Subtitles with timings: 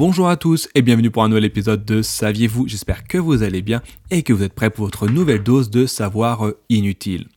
[0.00, 2.66] Bonjour à tous et bienvenue pour un nouvel épisode de Saviez-vous?
[2.66, 5.84] J'espère que vous allez bien et que vous êtes prêts pour votre nouvelle dose de
[5.84, 7.28] savoir euh, inutile.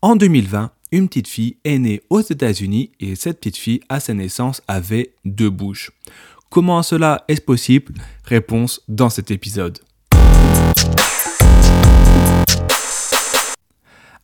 [0.00, 4.14] En 2020, une petite fille est née aux États-Unis et cette petite fille, à sa
[4.14, 5.90] naissance, avait deux bouches.
[6.48, 7.94] Comment cela est possible?
[8.22, 9.80] Réponse dans cet épisode.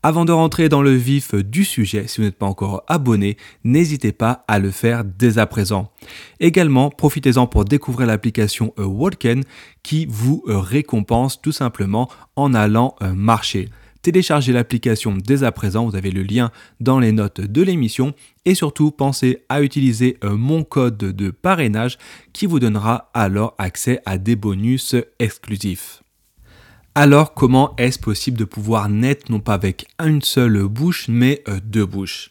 [0.03, 4.13] Avant de rentrer dans le vif du sujet, si vous n'êtes pas encore abonné, n'hésitez
[4.13, 5.91] pas à le faire dès à présent.
[6.39, 9.43] Également, profitez-en pour découvrir l'application euh, Walken
[9.82, 13.68] qui vous euh, récompense tout simplement en allant euh, marcher.
[14.03, 18.54] Téléchargez l'application dès à présent, vous avez le lien dans les notes de l'émission et
[18.54, 21.99] surtout pensez à utiliser mon code de parrainage
[22.32, 26.04] qui vous donnera alors accès à des bonus exclusifs.
[26.99, 31.61] Alors comment est-ce possible de pouvoir naître non pas avec une seule bouche mais euh,
[31.63, 32.31] deux bouches?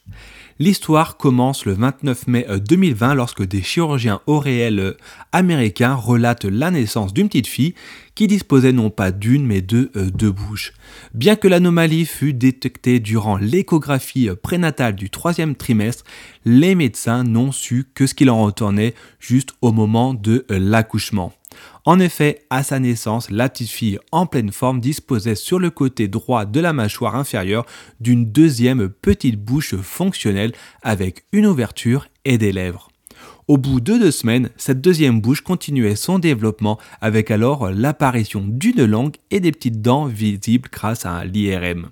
[0.57, 4.97] L'histoire commence le 29 mai 2020 euh, lorsque des chirurgiens au réel euh,
[5.33, 7.75] américains relatent la naissance d'une petite fille
[8.15, 10.73] qui disposait non pas d'une mais de deux bouches.
[11.13, 16.05] Bien que l'anomalie fût détectée durant l'échographie prénatale du troisième trimestre,
[16.43, 21.33] les médecins n'ont su que ce qu'il en retournait juste au moment de l'accouchement.
[21.87, 26.07] En effet, à sa naissance, la petite fille en pleine forme disposait sur le côté
[26.07, 27.67] droit de la mâchoire inférieure
[27.99, 32.89] d'une deuxième petite bouche fonctionnelle avec une ouverture et des lèvres.
[33.47, 38.83] Au bout de deux semaines, cette deuxième bouche continuait son développement avec alors l'apparition d'une
[38.83, 41.89] langue et des petites dents visibles grâce à l'IRM.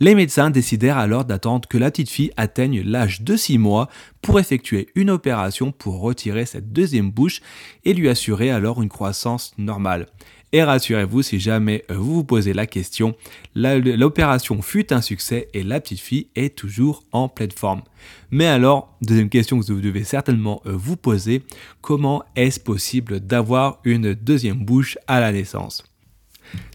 [0.00, 3.88] Les médecins décidèrent alors d'attendre que la petite fille atteigne l'âge de 6 mois
[4.20, 7.40] pour effectuer une opération pour retirer cette deuxième bouche
[7.84, 10.08] et lui assurer alors une croissance normale.
[10.54, 13.14] Et rassurez-vous, si jamais euh, vous vous posez la question,
[13.54, 17.82] l'opération fut un succès et la petite fille est toujours en pleine forme.
[18.30, 21.42] Mais alors, deuxième question que vous devez certainement euh, vous poser,
[21.80, 25.84] comment est-ce possible d'avoir une deuxième bouche à la naissance?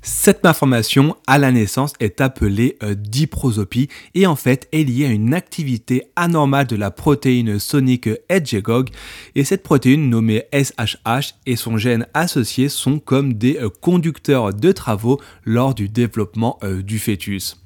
[0.02, 5.10] Cette malformation à la naissance est appelée euh, diprosopie et en fait est liée à
[5.10, 8.90] une activité anormale de la protéine sonique Hedgehog
[9.36, 14.72] et cette protéine nommée SHH et son gène associé sont comme des euh, conducteurs de
[14.72, 17.58] travaux lors du développement euh, du fœtus.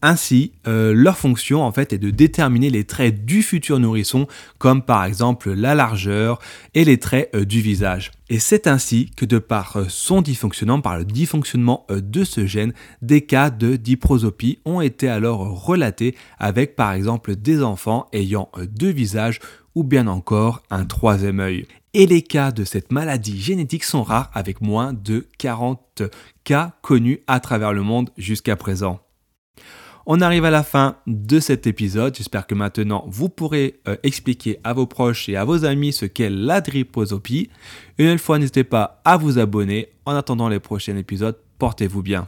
[0.00, 4.28] Ainsi, euh, leur fonction en fait est de déterminer les traits du futur nourrisson,
[4.58, 6.38] comme par exemple la largeur
[6.74, 8.12] et les traits euh, du visage.
[8.28, 12.74] Et c'est ainsi que de par euh, son dysfonctionnement, par le dysfonctionnement de ce gène,
[13.02, 18.90] des cas de diprosopie ont été alors relatés avec par exemple des enfants ayant deux
[18.90, 19.40] visages
[19.74, 21.66] ou bien encore un troisième œil.
[21.92, 26.02] Et les cas de cette maladie génétique sont rares avec moins de 40
[26.44, 29.00] cas connus à travers le monde jusqu'à présent.
[30.10, 32.16] On arrive à la fin de cet épisode.
[32.16, 36.06] J'espère que maintenant vous pourrez euh, expliquer à vos proches et à vos amis ce
[36.06, 37.50] qu'est la driposopie.
[37.98, 39.90] Une fois, n'hésitez pas à vous abonner.
[40.06, 42.26] En attendant les prochains épisodes, portez-vous bien.